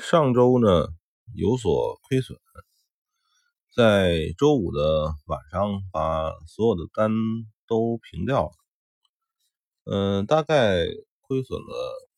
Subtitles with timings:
[0.00, 0.88] 上周呢
[1.34, 2.38] 有所亏损，
[3.70, 7.10] 在周五的晚上把所有的单
[7.66, 8.52] 都平掉了，
[9.84, 10.86] 嗯，大概
[11.20, 12.08] 亏损了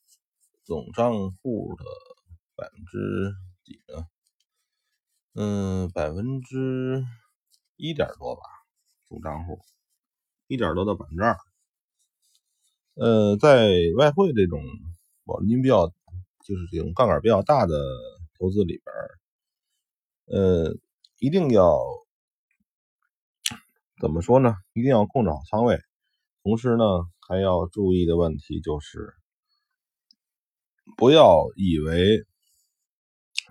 [0.63, 1.85] 总账户的
[2.55, 3.35] 百分之
[3.65, 4.07] 几呢？
[5.35, 7.05] 嗯，百分之
[7.77, 8.43] 一点多吧，
[9.09, 9.59] 总账户
[10.47, 11.37] 一点多到百分之二。
[12.95, 14.63] 呃，在外汇这种
[15.25, 15.93] 保证金比较。
[16.45, 17.75] 就是这种杠杆比较大的
[18.39, 18.81] 投资里
[20.27, 20.77] 边，呃，
[21.19, 21.79] 一定要
[24.01, 24.57] 怎么说呢？
[24.73, 25.79] 一定要控制好仓位，
[26.43, 26.85] 同时呢，
[27.29, 29.15] 还要注意的问题就是，
[30.97, 32.25] 不要以为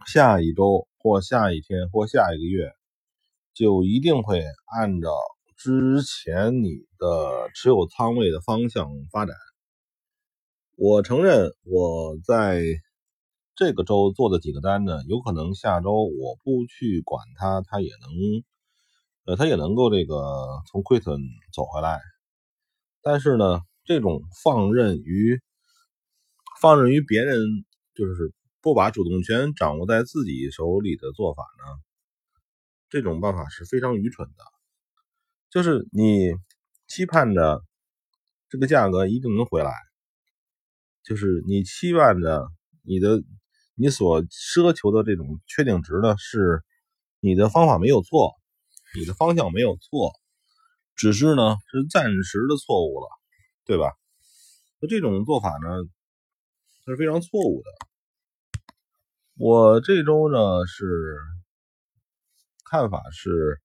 [0.05, 2.73] 下一周或下一天或下一个月
[3.53, 5.09] 就一定会按照
[5.55, 9.35] 之前你的持有仓位的方向发展。
[10.77, 12.63] 我承认我在
[13.55, 18.09] 这个周做的几个单呢，有可能下周我不去管它，它也能，
[19.25, 20.15] 呃，它也能够这个
[20.71, 21.19] 从亏损
[21.53, 21.99] 走回来。
[23.01, 25.41] 但是呢，这种放任于
[26.59, 27.37] 放任于别人，
[27.93, 31.81] 就是不把主动权掌握在自己手里的做法呢，
[32.89, 34.43] 这种办法是非常愚蠢的。
[35.49, 36.31] 就是你
[36.87, 37.61] 期盼着
[38.49, 39.90] 这个价格一定能回来。
[41.03, 42.47] 就是你期望着
[42.83, 43.23] 你的
[43.75, 46.63] 你所奢求的这种确定值呢，是
[47.19, 48.33] 你的方法没有错，
[48.95, 50.13] 你的方向没有错，
[50.95, 53.07] 只是呢是暂时的错误了，
[53.65, 53.91] 对吧？
[54.79, 55.67] 那这种做法呢，
[56.85, 57.69] 它是非常错误的。
[59.37, 61.17] 我这周呢是
[62.69, 63.59] 看法是，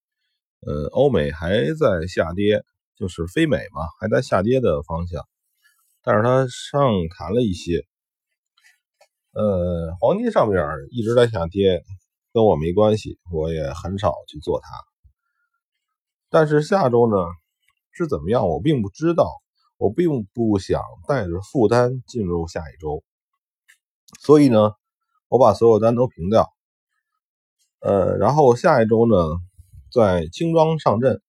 [0.61, 2.65] 呃，欧美还在下跌，
[2.97, 5.23] 就是非美嘛，还在下跌的方向。
[6.07, 7.85] 但是它上弹了一些，
[9.33, 10.62] 呃，黄金上面
[10.93, 11.83] 一直在下跌，
[12.33, 14.69] 跟我没关系，我也很少去做它。
[16.31, 17.17] 但是下周呢
[17.91, 19.28] 是怎么样，我并不知道，
[19.78, 23.03] 我并不想带着负担进入下一周，
[24.21, 24.75] 所以呢，
[25.27, 26.49] 我把所有单都平掉，
[27.81, 29.17] 呃，然后下一周呢
[29.91, 31.21] 再轻装上阵，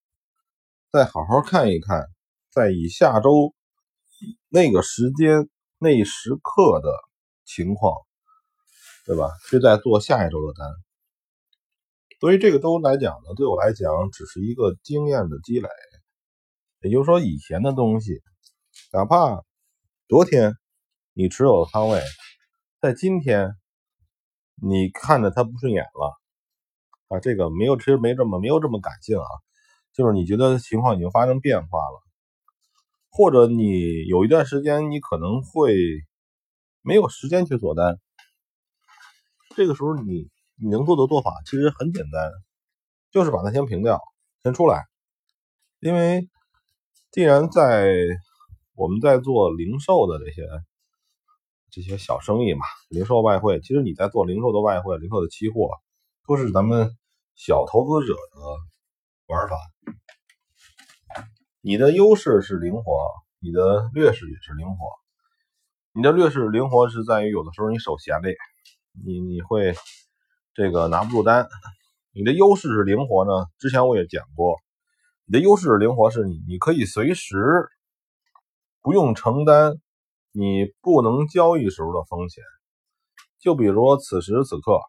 [0.92, 2.06] 再好好看一看，
[2.52, 3.57] 再以下周。
[4.50, 6.90] 那个时间、那时刻的
[7.46, 7.94] 情况，
[9.06, 9.30] 对吧？
[9.44, 10.68] 是在做下一周的单。
[12.20, 15.70] 所以这个周来讲呢，对我来讲只是一个经验的积累。
[16.82, 18.22] 也就是说，以前的东西，
[18.94, 19.44] 哪怕
[20.08, 20.56] 昨天
[21.14, 22.02] 你持有的仓位，
[22.80, 23.56] 在今天
[24.56, 26.18] 你看着它不顺眼了
[27.10, 29.28] 啊，这个没有，其实没这么没有这么感性啊，
[29.94, 32.07] 就是你觉得情况已经发生变化了。
[33.18, 35.76] 或者你有一段时间，你可能会
[36.84, 37.98] 没有时间去做单，
[39.56, 42.32] 这个时候你你能做的做法其实很简单，
[43.12, 44.00] 就是把它先平掉，
[44.44, 44.86] 先出来。
[45.80, 46.30] 因为
[47.10, 47.92] 既然在
[48.76, 50.48] 我们在做零售的这些
[51.72, 55.72] 这些小生意嘛，零售外汇，其实你在做零售的外汇、零售的期货，
[56.28, 56.96] 都是咱们
[57.36, 58.40] 小投资者的
[59.26, 59.58] 玩法。
[61.68, 62.98] 你的优势是灵活，
[63.40, 64.88] 你的劣势也是灵活。
[65.92, 68.38] 你的劣势灵活是在于有的时候你手闲嘞，
[69.06, 69.76] 你你会
[70.54, 71.50] 这个拿不住单。
[72.14, 74.56] 你的优势是灵活呢，之前我也讲过，
[75.26, 77.68] 你的优势灵活是你你可以随时
[78.82, 79.74] 不用承担
[80.32, 82.46] 你不能交易时候的风险。
[83.42, 84.80] 就比如此时此刻，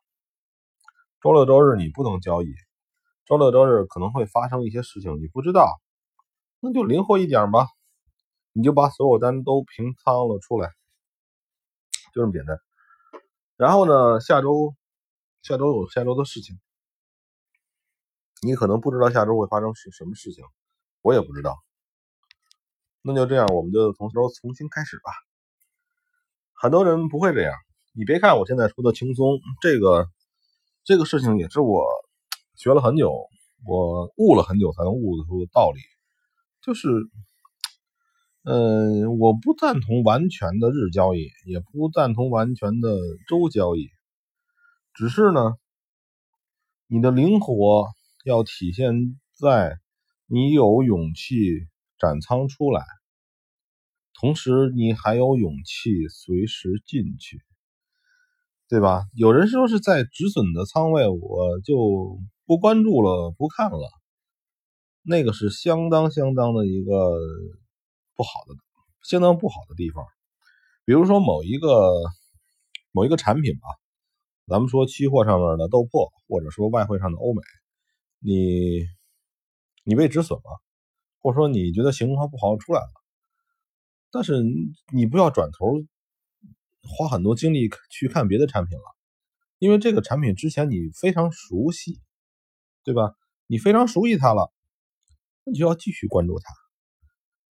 [1.21, 2.55] 周六周日你不能交易，
[3.27, 5.69] 周六周日可能会发生一些事情，你不知道。
[6.61, 7.69] 那就灵活一点吧，
[8.53, 10.71] 你就把所有单都平仓了出来，
[12.13, 12.59] 就这么简单。
[13.57, 14.75] 然后呢，下周
[15.43, 16.59] 下周有下周的事情，
[18.43, 20.45] 你可能不知道下周会发生什什么事情，
[21.03, 21.57] 我也不知道。
[23.03, 25.13] 那就这样，我们就从头重新开始吧。
[26.53, 27.55] 很多人不会这样，
[27.93, 30.09] 你别看我现在说的轻松，这个
[30.83, 31.87] 这个事情也是我
[32.57, 33.29] 学了很久，
[33.65, 35.81] 我悟了很久才能悟得出道理。
[36.61, 36.89] 就是，
[38.43, 43.89] 嗯，我不赞同完全的日交易，也不赞同完全的周交易，
[44.93, 45.55] 只是呢，
[46.87, 47.87] 你的灵活
[48.25, 48.93] 要体现
[49.35, 49.79] 在
[50.27, 51.69] 你有勇气
[51.99, 52.85] 斩仓出来，
[54.21, 57.41] 同时你还有勇气随时进去，
[58.69, 59.05] 对吧？
[59.15, 63.98] 有人说是在止损的仓位，我就不关注了，不看了。
[65.09, 66.93] 那个是相当相当的一个
[68.15, 68.55] 不好的，
[69.03, 70.05] 相当不好的地方。
[70.85, 71.95] 比如说某一个
[72.93, 73.69] 某一个产品吧，
[74.47, 77.41] 咱们说期货上面的豆粕，或者说外汇上的欧美，
[78.19, 78.85] 你
[79.83, 80.61] 你被止损了，
[81.21, 82.93] 或者说你觉得情况不好出来了，
[84.11, 84.45] 但是
[84.93, 85.73] 你不要转头
[86.83, 88.85] 花很多精力去看别的产品了，
[89.59, 91.99] 因为这个产品之前你非常熟悉，
[92.85, 93.15] 对吧？
[93.47, 94.53] 你非常熟悉它了，
[95.51, 96.55] 你就要继续关注它。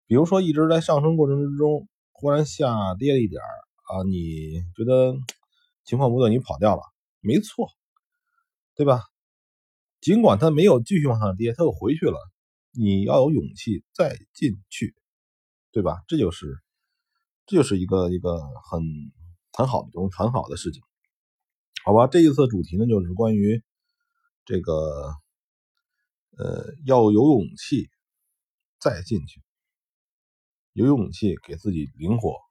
[0.08, 5.16] 比如说一直在上升过程之中，忽然下跌了一点啊，你觉得？
[5.86, 6.84] 情况不对，你跑掉了，
[7.20, 7.68] 没错，
[8.76, 9.06] 对吧？
[10.02, 12.20] 尽管它没有继续往上跌，它又回去了，
[12.74, 14.94] 你要有勇气再进去，
[15.72, 16.04] 对吧？
[16.08, 16.60] 这就是，
[17.48, 18.38] 这就是一个一个
[18.70, 18.84] 很
[19.52, 20.84] 很好的东很好的事情，
[21.84, 22.06] 好吧？
[22.06, 23.64] 这一次主题呢，就是关于
[24.46, 25.16] 这个，
[26.40, 27.90] 呃，要有勇气
[28.80, 29.42] 再进去，
[30.72, 32.49] 有勇气给自己灵活。